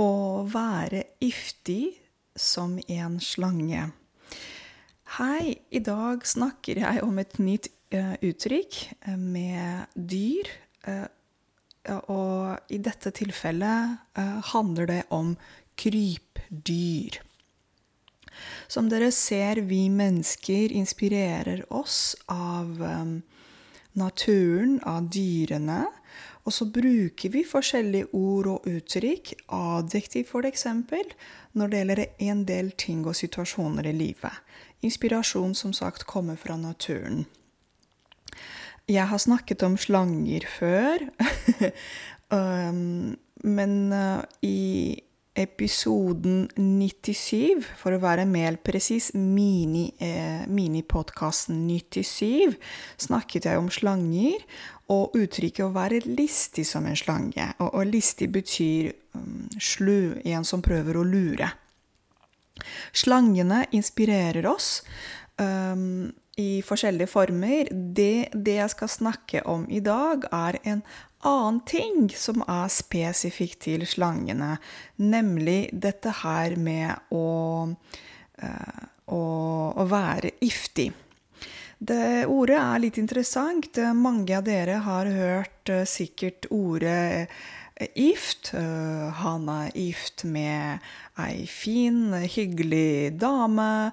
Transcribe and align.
Å 0.00 0.44
være 0.48 1.02
giftig 1.20 1.98
som 2.32 2.78
en 2.88 3.18
slange. 3.20 3.90
Hei, 5.18 5.58
i 5.68 5.82
dag 5.84 6.24
snakker 6.24 6.80
jeg 6.80 7.02
om 7.04 7.18
et 7.20 7.36
nytt 7.36 7.68
uh, 7.92 8.14
uttrykk 8.24 8.78
eh, 8.88 9.18
med 9.20 9.92
dyr. 9.92 10.48
Uh, 10.88 11.04
og 12.08 12.72
i 12.72 12.78
dette 12.80 13.12
tilfellet 13.12 13.98
uh, 14.16 14.40
handler 14.54 14.88
det 14.88 15.02
om 15.12 15.34
krypdyr. 15.76 17.20
Som 18.72 18.88
dere 18.88 19.10
ser, 19.12 19.60
vi 19.68 19.90
mennesker 19.92 20.72
inspirerer 20.72 21.66
oss 21.68 22.14
av 22.32 22.80
um, 22.80 23.18
naturen, 23.92 24.78
av 24.88 25.10
dyrene. 25.12 25.84
Og 26.42 26.52
så 26.52 26.66
bruker 26.66 27.30
vi 27.30 27.44
forskjellige 27.46 28.08
ord 28.18 28.48
og 28.50 28.66
uttrykk, 28.66 29.34
adjektiv 29.54 30.26
f.eks., 30.26 30.66
når 31.54 31.70
det 31.70 31.78
gjelder 31.78 32.02
en 32.26 32.42
del 32.48 32.72
ting 32.78 33.04
og 33.06 33.14
situasjoner 33.14 33.86
i 33.86 33.94
livet. 33.94 34.40
Inspirasjon, 34.82 35.54
som 35.54 35.72
sagt, 35.76 36.06
kommer 36.10 36.36
fra 36.36 36.56
naturen. 36.58 37.26
Jeg 38.90 39.06
har 39.06 39.22
snakket 39.22 39.62
om 39.62 39.76
slanger 39.78 40.48
før, 40.50 41.06
um, 42.34 43.14
men 43.44 43.76
uh, 43.94 44.24
i 44.42 44.98
episoden 45.38 46.48
97, 46.56 47.62
for 47.80 47.92
å 47.96 48.00
være 48.02 48.26
mer 48.28 48.56
presis, 48.60 49.12
minipodkasten 49.16 51.62
mini 51.64 51.78
eh, 51.80 52.02
97, 52.02 52.56
snakket 53.06 53.46
jeg 53.48 53.60
om 53.60 53.70
slanger 53.72 54.44
og 54.92 55.16
uttrykket 55.16 55.64
å 55.64 55.72
være 55.72 56.02
listig 56.04 56.66
som 56.68 56.86
en 56.88 56.96
slange. 56.98 57.54
Og, 57.58 57.70
og 57.70 57.86
listig 57.88 58.28
betyr 58.34 58.92
um, 59.16 59.48
slu, 59.56 60.20
en 60.28 60.44
som 60.44 60.62
prøver 60.64 60.96
å 61.00 61.04
lure. 61.06 61.48
Slangene 62.92 63.66
inspirerer 63.72 64.46
oss 64.50 64.82
um, 65.40 66.12
i 66.40 66.62
forskjellige 66.64 67.10
former. 67.12 67.68
Det, 67.70 68.32
det 68.32 68.58
jeg 68.58 68.72
skal 68.72 68.90
snakke 68.90 69.42
om 69.48 69.66
i 69.70 69.82
dag, 69.84 70.24
er 70.32 70.58
en 70.64 70.82
annen 71.28 71.60
ting 71.68 72.08
som 72.16 72.42
er 72.48 72.72
spesifikt 72.72 73.60
til 73.68 73.84
slangene, 73.86 74.56
nemlig 74.98 75.70
dette 75.72 76.14
her 76.22 76.56
med 76.58 77.14
å, 77.14 77.68
uh, 78.42 78.82
å, 79.06 79.22
å 79.76 79.88
være 79.90 80.34
giftig. 80.42 80.90
Det 81.82 82.28
ordet 82.30 82.58
er 82.58 82.82
litt 82.82 82.98
interessant. 83.02 83.78
Mange 83.98 84.36
av 84.38 84.46
dere 84.46 84.80
har 84.84 85.10
hørt 85.10 85.70
uh, 85.70 85.82
sikkert 85.86 86.46
ordet 86.54 87.28
gift. 87.94 88.52
Uh, 88.54 89.08
han 89.22 89.48
er 89.50 89.70
gift 89.76 90.24
med 90.24 90.82
ei 91.20 91.46
fin, 91.50 92.12
hyggelig 92.14 93.18
dame. 93.20 93.92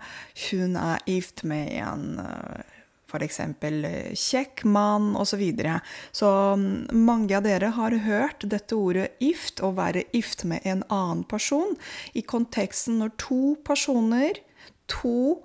Hun 0.50 0.76
er 0.80 1.02
gift 1.08 1.44
med 1.48 1.72
en 1.82 2.20
uh, 2.24 2.62
f.eks. 3.10 3.40
Eh, 3.40 4.14
kjekk 4.14 4.64
mann 4.70 5.16
osv. 5.16 5.30
Så, 5.30 5.38
videre. 5.40 5.80
så 6.12 6.30
mm, 6.60 6.90
mange 7.06 7.38
av 7.38 7.46
dere 7.46 7.72
har 7.78 7.96
hørt 8.06 8.46
dette 8.52 8.78
ordet 8.78 9.12
gift, 9.24 9.62
å 9.64 9.72
være 9.78 10.06
gift 10.14 10.46
med 10.50 10.66
en 10.66 10.84
annen 10.90 11.26
person, 11.30 11.76
i 12.14 12.22
konteksten 12.26 13.00
når 13.02 13.14
to 13.22 13.56
personer, 13.66 14.42
to, 14.90 15.40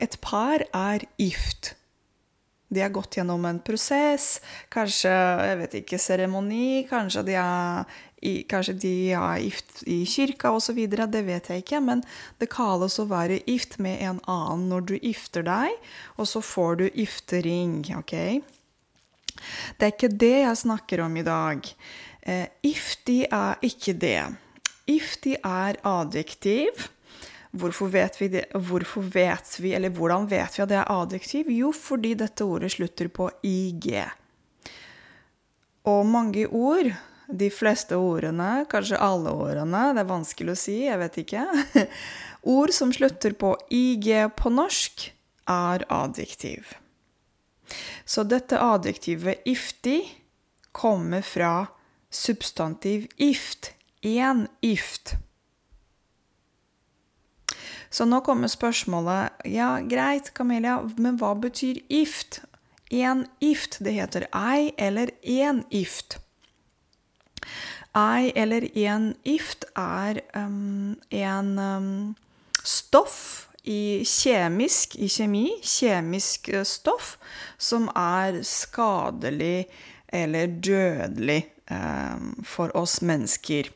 et 0.00 0.14
par, 0.22 0.62
er 0.72 1.04
gift. 1.18 1.74
De 2.68 2.82
har 2.82 2.90
gått 2.90 3.18
gjennom 3.18 3.44
en 3.46 3.60
prosess, 3.62 4.40
kanskje 4.74 5.12
jeg 5.12 5.58
vet 5.60 5.74
ikke, 5.82 6.00
seremoni, 6.02 6.82
kanskje 6.90 7.22
de 7.28 7.36
er 7.38 7.84
i, 8.26 8.32
kanskje 8.48 8.74
de 8.82 8.94
er 9.14 9.42
gift 9.44 9.84
i 9.86 10.00
kirka 10.08 10.50
osv., 10.56 10.80
det 10.88 11.22
vet 11.28 11.50
jeg 11.52 11.62
ikke, 11.62 11.80
men 11.84 12.02
det 12.40 12.50
kalles 12.50 12.98
å 12.98 13.06
være 13.10 13.42
gift 13.46 13.78
med 13.82 14.02
en 14.02 14.20
annen 14.24 14.66
når 14.72 14.88
du 14.88 14.94
gifter 14.96 15.46
deg, 15.46 15.76
og 16.16 16.28
så 16.30 16.42
får 16.42 16.80
du 16.80 16.86
giftering, 16.88 17.84
ok? 18.00 18.16
Det 19.76 19.86
er 19.86 19.94
ikke 19.94 20.12
det 20.16 20.34
jeg 20.40 20.62
snakker 20.64 21.04
om 21.04 21.16
i 21.20 21.24
dag. 21.26 21.70
Eh, 22.26 22.48
er 22.64 23.62
ikke 23.62 23.94
det. 23.94 24.22
Giftig 24.86 25.36
er 25.44 25.78
adjektiv. 25.86 26.88
Hvorfor 27.56 27.90
vet 27.92 28.20
vi 28.20 28.28
det? 28.32 28.44
Hvorfor 28.52 29.04
vet 29.14 29.56
vi, 29.60 29.72
eller 29.76 29.92
hvordan 29.94 30.28
vet 30.30 30.56
vi 30.56 30.62
at 30.64 30.70
det 30.70 30.78
er 30.80 30.92
adjektiv? 30.92 31.50
Jo, 31.52 31.72
fordi 31.72 32.14
dette 32.18 32.44
ordet 32.44 32.72
slutter 32.74 33.08
på 33.08 33.30
ig. 33.46 33.90
Og 35.86 36.06
mange 36.06 36.46
ord 36.46 36.90
de 37.26 37.48
fleste 37.50 37.96
ordene, 37.98 38.64
kanskje 38.70 39.00
alle 39.02 39.32
ordene, 39.34 39.90
det 39.94 40.02
er 40.04 40.10
vanskelig 40.10 40.54
å 40.54 40.58
si, 40.58 40.76
jeg 40.86 41.00
vet 41.00 41.20
ikke. 41.24 41.44
Ord 42.56 42.70
som 42.74 42.92
slutter 42.94 43.34
på 43.34 43.56
ig 43.74 44.06
på 44.38 44.52
norsk, 44.54 45.08
er 45.50 45.82
adjektiv. 45.90 46.74
Så 48.06 48.22
dette 48.26 48.58
adjektivet 48.62 49.46
iftig 49.46 50.00
kommer 50.74 51.22
fra 51.26 51.66
substantiv 52.10 53.08
ift. 53.16 53.72
En 54.06 54.46
gift. 54.62 55.16
Så 57.96 58.04
nå 58.04 58.20
kommer 58.20 58.50
spørsmålet 58.52 59.46
Ja, 59.48 59.78
greit, 59.80 60.34
Camelia, 60.36 60.82
men 61.00 61.16
hva 61.16 61.32
betyr 61.40 61.80
gift? 61.88 62.42
En 62.92 63.24
gift, 63.40 63.78
det 63.80 63.94
heter 63.96 64.26
ei 64.36 64.74
eller 64.76 65.14
en 65.22 65.62
gift. 65.72 66.18
Ei 67.96 68.34
eller 68.36 68.68
en 68.76 69.14
gift 69.24 69.64
er 69.80 70.20
um, 70.36 70.98
en 71.08 71.50
um, 71.58 71.90
stoff 72.60 73.48
i 73.64 74.04
kjemisk, 74.04 74.98
i 75.00 75.08
kjemi, 75.08 75.46
kjemisk 75.64 76.52
uh, 76.52 76.62
stoff 76.68 77.16
som 77.56 77.88
er 77.96 78.42
skadelig 78.44 79.70
eller 80.12 80.52
dødelig 80.52 81.46
um, 81.72 82.34
for 82.44 82.76
oss 82.76 83.00
mennesker. 83.00 83.72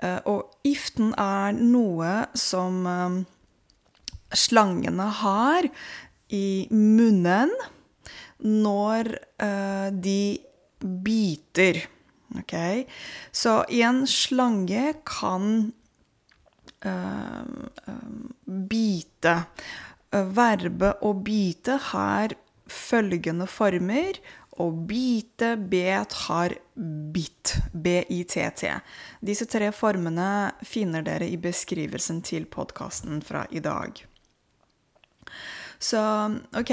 Uh, 0.00 0.20
og 0.24 0.62
giften 0.64 1.12
er 1.20 1.52
noe 1.60 2.22
som 2.34 2.86
um, 2.88 3.26
slangene 4.34 5.08
har 5.22 5.68
i 6.34 6.68
munnen 6.70 7.52
når 8.44 9.14
uh, 9.42 9.88
de 9.92 10.38
biter. 10.78 11.80
Ok? 12.38 12.54
Så 13.32 13.62
en 13.80 14.02
slange 14.06 14.92
kan 15.08 15.72
uh, 16.84 17.42
bite. 18.44 19.38
Verbet 20.08 21.04
å 21.04 21.14
bite 21.20 21.78
har 21.90 22.36
følgende 22.68 23.48
former. 23.50 24.20
Å 24.58 24.66
bite, 24.74 25.52
bet, 25.70 26.14
har 26.26 26.54
bitt. 27.14 27.54
B-i-t-t. 27.72 28.70
Disse 29.22 29.46
tre 29.50 29.70
formene 29.72 30.28
finner 30.66 31.04
dere 31.06 31.28
i 31.30 31.38
beskrivelsen 31.40 32.24
til 32.26 32.48
podkasten 32.50 33.22
fra 33.24 33.46
i 33.54 33.62
dag. 33.62 34.02
Så 35.78 36.00
OK, 36.58 36.72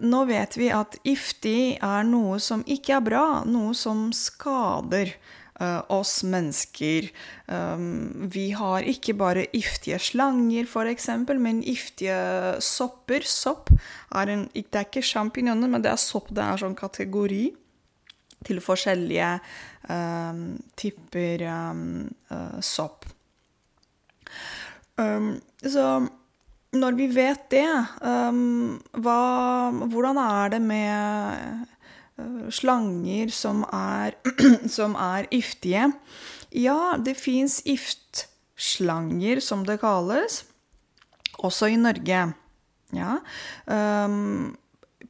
nå 0.00 0.22
vet 0.30 0.56
vi 0.56 0.70
at 0.72 0.96
giftig 1.04 1.76
er 1.84 2.06
noe 2.08 2.38
som 2.40 2.62
ikke 2.64 2.96
er 2.96 3.04
bra, 3.04 3.26
noe 3.44 3.74
som 3.76 4.08
skader 4.16 5.12
uh, 5.60 5.82
oss 5.92 6.22
mennesker. 6.24 7.10
Um, 7.52 8.28
vi 8.32 8.48
har 8.56 8.86
ikke 8.88 9.16
bare 9.18 9.46
giftige 9.52 10.00
slanger, 10.00 10.64
f.eks., 10.64 11.10
men 11.36 11.60
giftige 11.66 12.56
sopper. 12.64 13.26
Sopp 13.28 13.70
er 14.14 14.32
en 14.32 14.48
Det 14.54 14.66
er 14.72 14.88
ikke 14.88 15.04
sjampinjonger, 15.04 15.68
men 15.68 15.84
det 15.84 15.92
er 15.92 16.00
sopp. 16.00 16.32
Det 16.32 16.44
er 16.44 16.64
sånn 16.64 16.76
kategori 16.78 17.44
til 18.46 18.60
forskjellige 18.62 19.30
um, 19.90 20.54
typer 20.78 21.44
um, 21.50 22.06
uh, 22.30 22.60
sopp. 22.62 23.04
så 24.96 25.84
når 26.80 26.96
vi 26.98 27.06
vet 27.12 27.48
det, 27.52 27.68
um, 28.02 28.76
hva, 29.02 29.20
hvordan 29.90 30.20
er 30.22 30.52
det 30.54 30.60
med 30.64 31.64
uh, 32.20 32.46
slanger 32.52 33.32
som 33.34 33.64
er, 33.70 34.16
som 34.76 34.96
er 34.98 35.28
giftige? 35.32 35.90
Ja, 36.56 36.96
det 36.98 37.16
fins 37.20 37.60
giftslanger, 37.66 39.42
som 39.44 39.66
det 39.68 39.80
kalles, 39.82 40.44
også 41.36 41.72
i 41.72 41.80
Norge. 41.80 42.22
Ja. 42.94 43.16
Um, 43.66 44.56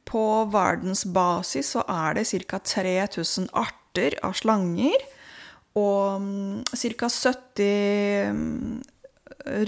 på 0.07 0.23
verdensbasis 0.51 1.73
så 1.75 1.83
er 1.91 2.17
det 2.17 2.27
ca. 2.47 2.59
3000 2.63 3.49
arter 3.53 4.17
av 4.23 4.35
slanger. 4.39 4.99
Og 5.77 6.23
um, 6.23 6.63
ca. 6.73 7.09
70 7.11 8.96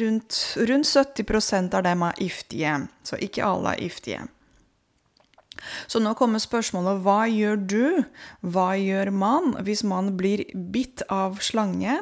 rundt, 0.01 0.57
rundt 0.69 0.87
70 0.87 1.73
av 1.75 1.85
dem 1.85 2.03
er 2.07 2.19
giftige. 2.19 2.75
Så 3.03 3.19
ikke 3.21 3.45
alle 3.45 3.75
er 3.75 3.87
giftige. 3.87 4.27
Så 5.91 5.99
nå 5.99 6.13
kommer 6.15 6.39
spørsmålet 6.39 7.01
hva 7.03 7.23
gjør 7.27 7.57
du, 7.59 8.03
hva 8.41 8.69
gjør 8.79 9.11
man, 9.11 9.57
hvis 9.65 9.83
man 9.83 10.13
blir 10.19 10.45
bitt 10.53 11.03
av 11.11 11.41
slange? 11.43 11.99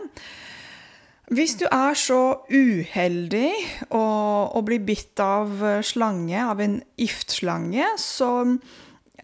Hvis 1.27 1.57
du 1.59 1.65
er 1.67 1.97
så 1.99 2.45
uheldig 2.47 3.49
å, 3.91 4.03
å 4.55 4.59
bli 4.63 4.77
bitt 4.79 5.19
av 5.19 5.59
slange, 5.83 6.39
av 6.39 6.61
en 6.63 6.77
giftslange, 6.95 7.89
så 7.99 8.29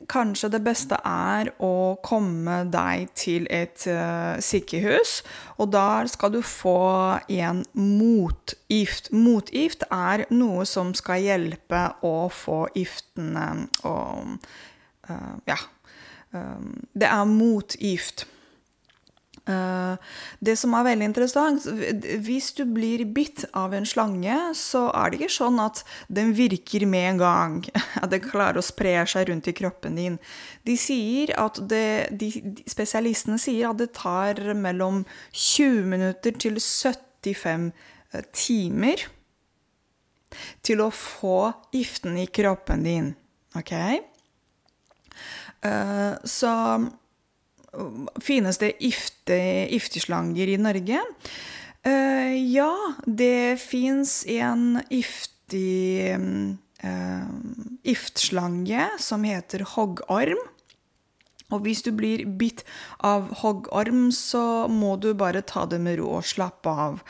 kanskje 0.10 0.50
det 0.54 0.62
beste 0.66 0.98
er 1.08 1.50
å 1.64 1.96
komme 2.04 2.64
deg 2.72 3.12
til 3.18 3.48
et 3.54 3.86
uh, 3.90 4.40
sykehus, 4.44 5.22
og 5.58 5.72
der 5.74 6.10
skal 6.12 6.34
du 6.34 6.42
få 6.46 7.20
en 7.30 7.64
motgift. 7.74 9.12
Motgift 9.14 9.86
er 9.90 10.26
noe 10.34 10.68
som 10.70 10.94
skal 10.98 11.24
hjelpe 11.24 11.86
å 12.06 12.30
få 12.34 12.66
giftene 12.76 13.70
og 13.88 14.38
uh, 15.10 15.36
Ja. 15.50 15.60
Um, 16.34 16.80
det 16.98 17.06
er 17.06 17.28
motgift. 17.30 18.24
Uh, 19.44 20.00
det 20.40 20.54
som 20.56 20.72
er 20.78 20.86
veldig 20.88 21.08
interessant, 21.10 21.66
hvis 22.24 22.54
du 22.56 22.62
blir 22.64 23.02
bitt 23.12 23.44
av 23.60 23.74
en 23.76 23.88
slange, 23.88 24.38
så 24.56 24.86
er 24.96 25.12
det 25.12 25.20
ikke 25.20 25.36
sånn 25.36 25.60
at 25.60 25.82
den 26.08 26.32
virker 26.38 26.86
med 26.88 27.10
en 27.10 27.20
gang. 27.20 27.58
At 28.04 28.14
den 28.14 28.24
klarer 28.24 28.62
å 28.62 28.64
spre 28.64 28.96
seg 29.10 29.28
rundt 29.28 29.50
i 29.52 29.56
kroppen 29.58 30.00
din. 30.00 30.16
De 30.64 30.78
sier 30.80 31.34
at 31.40 31.60
det, 31.70 32.16
de, 32.20 32.30
spesialistene 32.70 33.40
sier 33.42 33.70
at 33.70 33.82
det 33.82 33.92
tar 33.98 34.40
mellom 34.56 35.04
20 35.32 35.92
minutter 35.92 36.36
til 36.40 36.60
75 36.64 37.68
eh, 38.14 38.26
timer 38.32 39.04
til 40.66 40.82
å 40.84 40.90
få 40.96 41.52
giften 41.76 42.18
i 42.22 42.28
kroppen 42.32 42.88
din. 42.88 43.14
OK? 43.60 43.74
Uh, 45.64 46.16
så 46.28 46.52
Finnes 48.22 48.60
det 48.62 48.76
gifteslanger 48.80 50.54
i 50.54 50.60
Norge? 50.62 51.02
Uh, 51.84 52.34
ja, 52.38 52.72
det 53.06 53.60
fins 53.60 54.22
en 54.30 54.78
giftig 54.88 56.14
uh, 56.16 57.32
giftslange 57.84 58.88
som 59.02 59.26
heter 59.28 59.66
hoggorm. 59.76 60.42
Og 61.54 61.62
hvis 61.66 61.84
du 61.86 61.92
blir 61.94 62.24
bitt 62.40 62.64
av 63.06 63.30
hoggorm, 63.44 64.08
så 64.16 64.66
må 64.72 64.96
du 65.02 65.12
bare 65.18 65.44
ta 65.46 65.68
det 65.70 65.82
med 65.84 66.00
ro 66.00 66.16
og 66.18 66.28
slappe 66.28 66.72
av. 66.72 67.04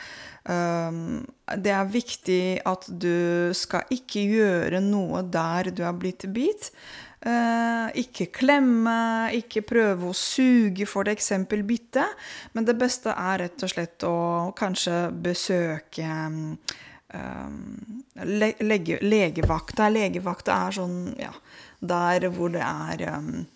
Um, 0.44 1.24
det 1.56 1.72
er 1.72 1.88
viktig 1.88 2.42
at 2.68 2.84
du 2.88 3.54
skal 3.56 3.88
ikke 3.94 4.26
gjøre 4.28 4.82
noe 4.84 5.22
der 5.24 5.70
du 5.72 5.84
har 5.86 5.96
blitt 5.96 6.26
bitt. 6.34 6.72
Eh, 7.24 7.86
ikke 8.02 8.26
klemme, 8.36 9.30
ikke 9.32 9.62
prøve 9.64 10.10
å 10.10 10.16
suge, 10.16 10.84
for 10.84 11.08
f.eks. 11.08 11.30
bitte. 11.64 12.04
Men 12.52 12.66
det 12.68 12.76
beste 12.76 13.14
er 13.16 13.46
rett 13.46 13.64
og 13.64 13.72
slett 13.72 14.04
å 14.04 14.16
kanskje 14.56 14.98
besøke 15.24 16.10
um, 16.28 16.58
lege, 18.60 18.98
legevakta. 19.00 19.88
Legevakta 19.88 20.58
er 20.66 20.76
sånn 20.76 20.98
ja, 21.16 21.32
der 21.80 22.28
hvor 22.34 22.52
det, 22.52 22.60
er, 22.60 23.06
um, 23.16 23.46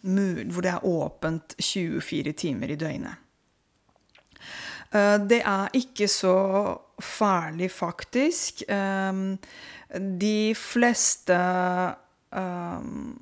hvor 0.49 0.65
det 0.65 0.73
er 0.73 0.89
åpent 0.89 1.59
24 1.61 2.33
timer 2.41 2.73
i 2.73 2.81
døgnet. 2.81 3.25
Uh, 4.89 5.21
det 5.29 5.43
er 5.45 5.77
ikke 5.77 6.09
så 6.09 6.39
farlig, 7.05 7.69
faktisk. 7.75 8.65
Um, 8.73 9.37
de 9.93 10.55
fleste 10.57 11.37
um, 12.33 13.13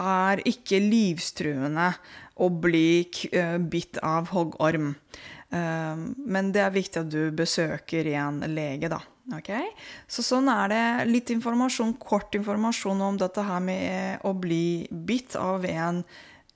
er 0.00 0.42
ikke 0.48 0.80
livstruende 0.82 1.92
å 2.40 2.48
bli 2.48 3.04
eh, 3.32 3.58
bitt 3.60 4.00
av 4.06 4.30
hoggorm. 4.34 4.94
Eh, 5.50 6.02
men 6.16 6.52
det 6.54 6.64
er 6.64 6.74
viktig 6.74 7.02
at 7.02 7.12
du 7.12 7.22
besøker 7.36 8.08
en 8.16 8.42
lege, 8.48 8.90
da. 8.92 9.02
Okay? 9.36 9.68
Så 10.10 10.24
sånn 10.26 10.50
er 10.50 10.72
det. 10.72 10.84
Litt 11.10 11.30
informasjon, 11.34 11.94
kort 12.02 12.34
informasjon 12.34 13.02
om 13.10 13.20
dette 13.20 13.44
her 13.46 13.62
med 13.62 14.24
å 14.26 14.34
bli 14.34 14.88
bitt 14.90 15.36
av 15.38 15.66
en 15.68 16.02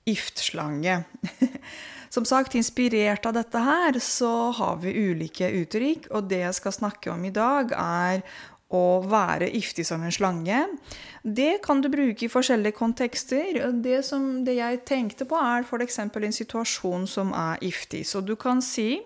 giftslange. 0.05 1.03
Som 2.15 2.25
sagt, 2.27 2.55
inspirert 2.55 3.25
av 3.27 3.35
dette 3.35 3.59
her, 3.59 3.97
så 3.99 4.51
har 4.55 4.77
vi 4.83 4.93
ulike 5.09 5.49
uttrykk, 5.61 6.09
og 6.15 6.29
det 6.31 6.45
jeg 6.45 6.57
skal 6.61 6.75
snakke 6.75 7.11
om 7.11 7.25
i 7.27 7.33
dag, 7.35 7.73
er 7.75 8.21
å 8.75 9.01
være 9.07 9.49
giftig 9.53 9.85
som 9.87 10.03
en 10.03 10.13
slange. 10.13 10.61
Det 11.25 11.57
kan 11.65 11.81
du 11.81 11.89
bruke 11.89 12.27
i 12.27 12.29
forskjellige 12.29 12.77
kontekster. 12.77 13.57
Det, 13.81 14.03
som, 14.05 14.43
det 14.45 14.59
jeg 14.59 14.83
tenkte 14.85 15.25
på, 15.25 15.39
er 15.39 15.65
f.eks. 15.65 15.99
en 16.05 16.37
situasjon 16.39 17.07
som 17.09 17.33
er 17.33 17.57
giftig. 17.65 18.03
Så 18.05 18.21
du 18.21 18.35
kan 18.37 18.61
si 18.61 18.99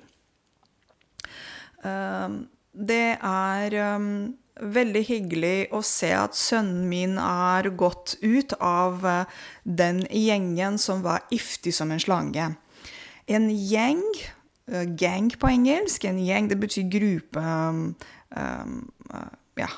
um, 1.84 2.44
Det 2.74 3.16
er 3.16 3.78
um, 3.96 4.36
veldig 4.60 5.06
hyggelig 5.08 5.70
å 5.72 5.80
se 5.86 6.12
at 6.16 6.36
sønnen 6.36 6.90
min 6.92 7.16
er 7.24 7.72
gått 7.80 8.18
ut 8.20 8.54
av 8.60 9.00
uh, 9.06 9.40
den 9.64 10.04
gjengen 10.12 10.78
som 10.78 11.08
var 11.08 11.24
giftig 11.32 11.74
som 11.76 11.96
en 11.96 12.04
slange. 12.04 12.52
En 13.32 13.48
gjeng, 13.48 14.04
uh, 14.74 14.84
gang 15.00 15.32
på 15.32 15.56
engelsk, 15.56 16.04
en 16.04 16.20
gjeng, 16.20 16.52
det 16.52 16.60
betyr 16.60 16.92
gruppe. 17.00 17.48
Um, 18.36 18.90
ja, 19.60 19.70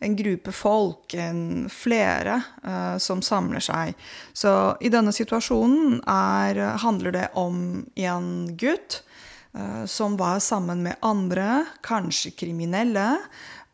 en 0.00 0.16
gruppe 0.16 0.52
folk, 0.52 1.14
en 1.14 1.68
flere, 1.72 2.40
uh, 2.64 2.96
som 2.98 3.20
samler 3.22 3.62
seg. 3.64 3.92
Så 4.32 4.52
i 4.80 4.90
denne 4.92 5.12
situasjonen 5.12 6.00
er, 6.08 6.60
handler 6.80 7.16
det 7.16 7.28
om 7.38 7.84
en 8.00 8.30
gutt 8.60 9.02
uh, 9.52 9.84
som 9.84 10.16
var 10.20 10.40
sammen 10.44 10.82
med 10.86 11.00
andre, 11.04 11.66
kanskje 11.84 12.32
kriminelle. 12.32 13.06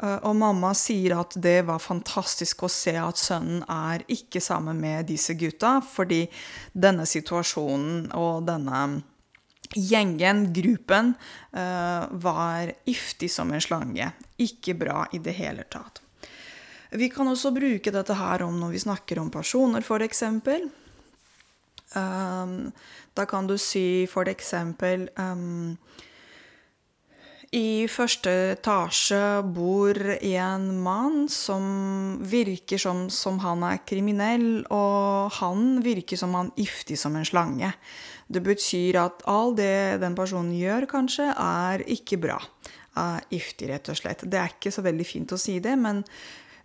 Uh, 0.03 0.19
og 0.27 0.35
mamma 0.43 0.75
sier 0.77 1.15
at 1.21 1.39
det 1.39 1.61
var 1.71 1.83
fantastisk 1.83 2.67
å 2.67 2.73
se 2.75 2.99
at 2.99 3.23
sønnen 3.23 3.63
er 3.71 4.03
ikke 4.11 4.43
sammen 4.43 4.83
med 4.83 5.07
disse 5.13 5.39
gutta, 5.39 5.79
fordi 5.79 6.25
denne 6.75 7.07
situasjonen 7.07 8.11
og 8.19 8.49
denne 8.51 8.87
gjengen, 9.77 10.47
gruppen, 10.55 11.17
var 11.51 12.71
giftig 12.87 13.27
som 13.35 13.51
en 13.51 13.61
slange. 13.61 14.07
Ikke 14.43 14.75
bra 14.79 15.05
i 15.13 15.21
det 15.23 15.37
hele 15.39 15.65
tatt. 15.71 16.03
Vi 16.97 17.09
kan 17.11 17.29
også 17.29 17.51
bruke 17.55 17.93
dette 17.93 18.15
her 18.17 18.45
om 18.47 18.61
når 18.61 18.75
vi 18.77 18.85
snakker 18.85 19.21
om 19.21 19.31
personer, 19.33 19.83
f.eks. 19.83 20.23
Um, 21.97 22.73
da 23.15 23.27
kan 23.29 23.47
du 23.49 23.57
si 23.59 24.05
f.eks. 24.07 24.53
Um, 25.19 25.77
i 27.55 27.87
første 27.89 28.33
etasje 28.57 29.21
bor 29.55 29.99
en 30.17 30.65
mann 30.83 31.29
som 31.31 32.19
virker 32.27 32.81
som, 32.81 33.07
som 33.11 33.39
han 33.45 33.63
er 33.67 33.85
kriminell, 33.87 34.65
og 34.75 35.31
han 35.39 35.79
virker 35.85 36.19
som 36.19 36.35
han 36.35 36.51
giftig 36.59 36.99
som 36.99 37.17
en 37.17 37.29
slange. 37.29 37.71
Det 38.27 38.43
betyr 38.43 38.99
at 38.99 39.23
all 39.31 39.55
det 39.59 40.01
den 40.03 40.17
personen 40.19 40.55
gjør, 40.57 40.89
kanskje, 40.91 41.29
er 41.31 41.85
ikke 41.87 42.19
bra. 42.23 42.41
Er 42.99 43.27
giftig, 43.31 43.69
rett 43.71 43.93
og 43.93 43.99
slett. 43.99 44.25
Det 44.27 44.41
er 44.41 44.57
ikke 44.57 44.73
så 44.75 44.83
veldig 44.87 45.07
fint 45.07 45.35
å 45.35 45.39
si 45.41 45.59
det, 45.63 45.77
men 45.79 46.03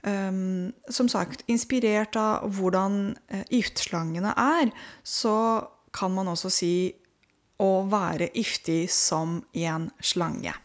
um, 0.08 0.72
som 0.89 1.12
sagt, 1.12 1.46
inspirert 1.51 2.18
av 2.18 2.48
hvordan 2.58 3.13
uh, 3.13 3.44
giftslangene 3.51 4.34
er, 4.34 4.74
så 5.03 5.36
kan 5.94 6.15
man 6.15 6.32
også 6.32 6.50
si 6.53 6.74
å 7.62 7.72
være 7.91 8.32
giftig 8.34 8.88
som 8.89 9.41
en 9.53 9.91
slange. 10.01 10.56